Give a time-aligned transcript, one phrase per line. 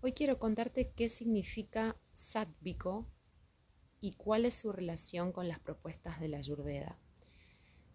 [0.00, 3.10] Hoy quiero contarte qué significa sátvico
[4.00, 7.00] y cuál es su relación con las propuestas de la Ayurveda.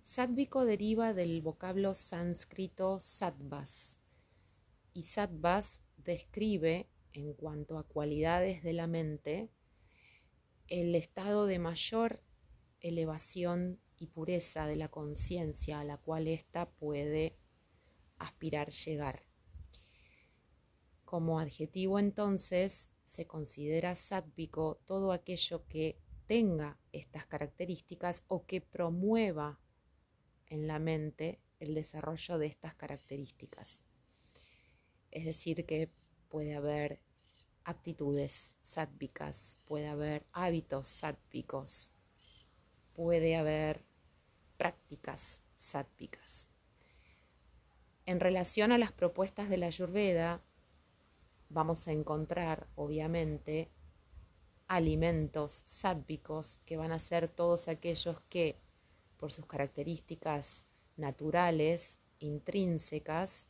[0.01, 3.99] Sátvico deriva del vocablo sánscrito sattvas
[4.91, 9.49] y sattvas describe, en cuanto a cualidades de la mente,
[10.67, 12.21] el estado de mayor
[12.81, 17.38] elevación y pureza de la conciencia a la cual ésta puede
[18.17, 19.23] aspirar llegar.
[21.14, 29.60] Como adjetivo entonces se considera sátvico todo aquello que tenga estas características o que promueva
[30.47, 33.84] en la mente el desarrollo de estas características.
[35.11, 35.92] Es decir, que
[36.30, 37.00] puede haber
[37.64, 41.92] actitudes sáttvicas, puede haber hábitos sáttvicos,
[42.94, 43.86] puede haber
[44.58, 46.48] prácticas sáttvicas.
[48.08, 50.42] En relación a las propuestas de la Ayurveda,
[51.53, 53.70] vamos a encontrar, obviamente,
[54.68, 58.58] alimentos sádvicos que van a ser todos aquellos que,
[59.18, 60.66] por sus características
[60.98, 63.48] naturales, intrínsecas,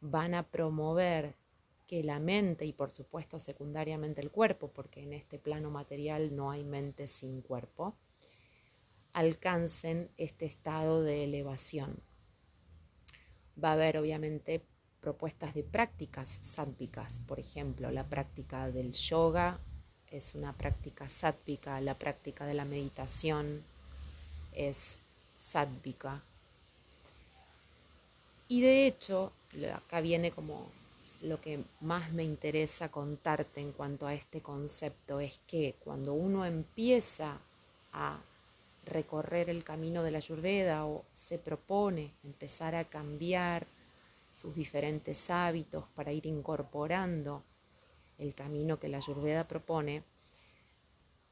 [0.00, 1.36] van a promover
[1.86, 6.50] que la mente y por supuesto secundariamente el cuerpo, porque en este plano material no
[6.50, 7.96] hay mente sin cuerpo,
[9.12, 12.02] alcancen este estado de elevación.
[13.62, 14.66] Va a haber obviamente
[15.00, 17.20] propuestas de prácticas sádvicas.
[17.26, 19.58] Por ejemplo, la práctica del yoga
[20.10, 23.62] es una práctica sádvica, la práctica de la meditación
[24.52, 25.02] es
[25.36, 26.22] sádvica.
[28.48, 29.32] Y de hecho,
[29.74, 30.66] acá viene como
[31.20, 36.46] lo que más me interesa contarte en cuanto a este concepto, es que cuando uno
[36.46, 37.38] empieza
[37.92, 38.18] a
[38.84, 43.66] recorrer el camino de la Ayurveda o se propone empezar a cambiar
[44.30, 47.44] sus diferentes hábitos para ir incorporando
[48.18, 50.02] el camino que la Ayurveda propone,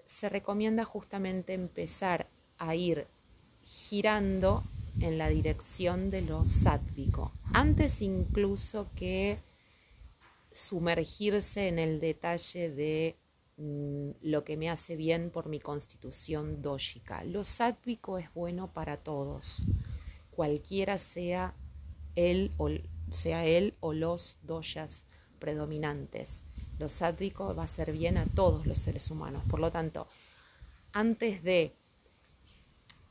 [0.04, 3.06] se recomienda justamente empezar a ir
[3.62, 4.64] girando
[5.00, 9.40] en la dirección de lo sátvico, antes incluso que
[10.52, 13.16] sumergirse en el detalle de
[13.58, 17.24] mm, lo que me hace bien por mi constitución dógica.
[17.24, 19.66] Lo sátvico es bueno para todos,
[20.30, 21.54] cualquiera sea
[22.16, 22.70] él o,
[23.10, 25.04] sea él o los doyas
[25.38, 26.44] predominantes.
[26.78, 29.42] Lo sádvico va a ser bien a todos los seres humanos.
[29.48, 30.08] Por lo tanto,
[30.92, 31.72] antes de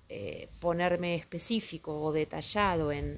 [0.10, 3.18] eh, ponerme específico o detallado en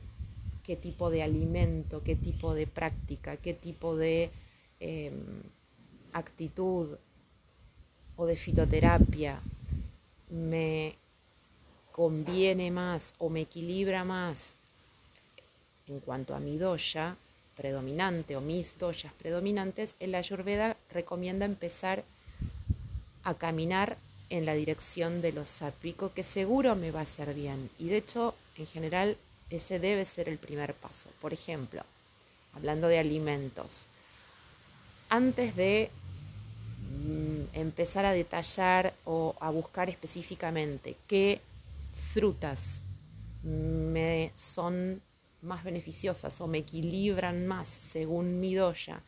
[0.64, 4.32] qué tipo de alimento, qué tipo de práctica, qué tipo de
[4.80, 5.42] em,
[6.14, 6.98] actitud
[8.16, 9.42] o de fitoterapia
[10.30, 10.96] me
[11.92, 14.58] conviene más o me equilibra más
[15.88, 17.16] en cuanto a mi doya
[17.56, 22.04] predominante o mis doyas predominantes, el Ayurveda recomienda empezar
[23.24, 23.98] a caminar
[24.30, 27.70] en la dirección de lo sátvico, que seguro me va a hacer bien.
[27.80, 29.18] Y de hecho, en general,
[29.50, 31.10] ese debe ser el primer paso.
[31.22, 31.84] Por ejemplo,
[32.54, 33.88] hablando de alimentos,
[35.10, 35.90] antes de
[37.06, 41.42] mm, empezar a detallar o a buscar específicamente qué
[42.14, 42.84] frutas
[43.44, 45.02] me son
[45.42, 49.04] más beneficiosas o me equilibran más según mi doya,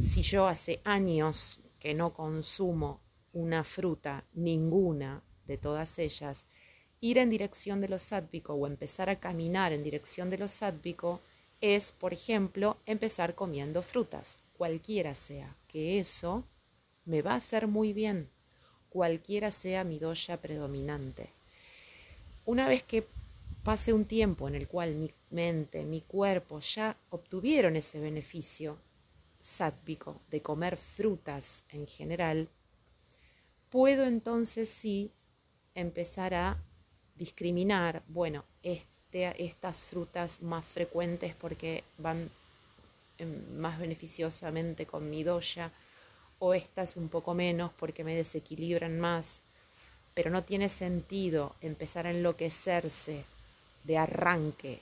[0.00, 3.00] si yo hace años que no consumo
[3.32, 6.46] una fruta, ninguna de todas ellas,
[7.00, 11.20] ir en dirección de lo sádvico o empezar a caminar en dirección de lo sádvico
[11.60, 16.44] es, por ejemplo, empezar comiendo frutas, cualquiera sea, que eso
[17.04, 18.28] me va a hacer muy bien,
[18.88, 21.30] cualquiera sea mi doya predominante.
[22.44, 23.06] Una vez que
[23.62, 28.78] pase un tiempo en el cual mi mente, mi cuerpo ya obtuvieron ese beneficio
[29.40, 32.48] sátvico de comer frutas en general,
[33.70, 35.12] puedo entonces sí
[35.74, 36.58] empezar a
[37.16, 42.30] discriminar, bueno, este, estas frutas más frecuentes porque van
[43.58, 45.70] más beneficiosamente con mi doya,
[46.38, 49.42] o estas un poco menos porque me desequilibran más,
[50.14, 53.24] pero no tiene sentido empezar a enloquecerse
[53.84, 54.80] de arranque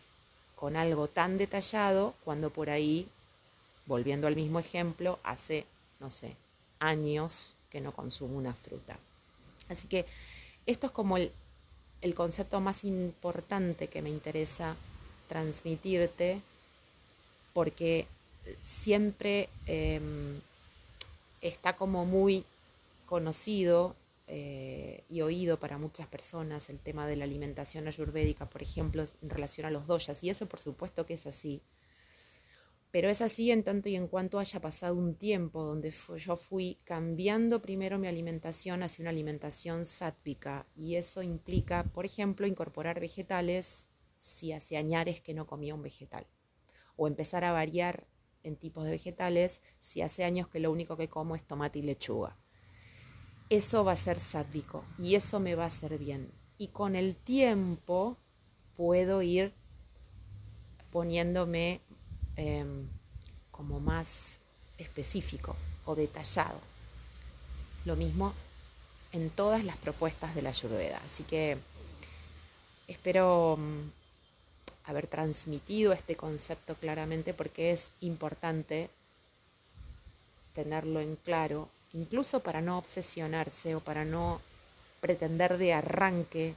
[0.57, 3.09] con algo tan detallado cuando por ahí,
[3.87, 5.67] volviendo al mismo ejemplo, hace,
[6.01, 6.35] no sé,
[6.81, 8.99] años que no consumo una fruta.
[9.69, 10.07] Así que
[10.67, 11.33] esto es como el,
[12.15, 14.77] concepto más importante que me interesa
[15.29, 16.41] transmitirte
[17.53, 18.07] porque
[18.63, 20.41] siempre em,
[21.41, 22.45] está como muy
[23.07, 23.95] conocido
[24.27, 29.31] eh, y oído para muchas personas el tema de la alimentación ayurvédica, por ejemplo, en
[29.31, 31.63] relación a los doyas, y eso por supuesto que es así.
[32.91, 36.79] Pero es así en tanto y en cuanto haya pasado un tiempo donde yo fui
[36.85, 43.91] cambiando primero mi alimentación hacia una alimentación sátpica y eso implica, por ejemplo, incorporar vegetales
[44.19, 46.27] si hace añares que no comía un vegetal
[46.97, 48.07] o empezar a variar
[48.43, 51.83] en tipos de vegetales si hace años que lo único que como es tomate y
[51.83, 52.39] lechuga.
[53.51, 56.31] Eso va a ser sátvico y eso me va a hacer bien.
[56.59, 58.17] Y con el tiempo
[58.77, 59.53] puedo ir
[60.91, 61.81] poniéndome
[62.37, 62.89] em,
[63.51, 64.39] como más
[64.77, 66.61] específico o detallado.
[67.85, 68.35] Lo mismo
[69.13, 71.01] en todas las propuestas de la Ayurveda.
[71.11, 71.59] Así que
[72.87, 73.91] espero mm,
[74.85, 78.91] haber transmitido este concepto claramente porque es importante
[80.55, 84.41] tenerlo en claro, incluso para no obsesionarse o para no
[85.01, 86.55] pretender de arranque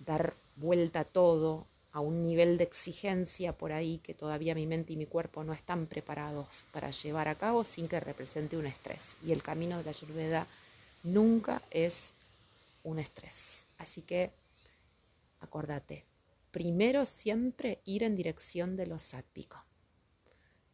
[0.00, 4.92] dar vuelta a todo a un nivel de exigencia por ahí que todavía mi mente
[4.92, 9.16] y mi cuerpo no están preparados para llevar a cabo sin que represente un estrés.
[9.24, 10.46] Y el camino de la Ayurveda
[11.02, 12.12] nunca es
[12.84, 13.66] un estrés.
[13.78, 14.30] Así que
[15.40, 16.04] acordate,
[16.50, 19.62] primero siempre ir en dirección de lo sátvico.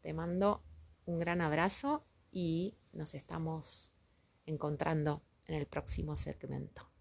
[0.03, 0.61] Te mando
[1.07, 2.03] un gran abrazo
[2.33, 3.93] y nos estamos
[4.47, 6.94] encontrando en el próximo segmento.